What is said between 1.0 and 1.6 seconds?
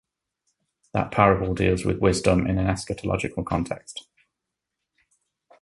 parable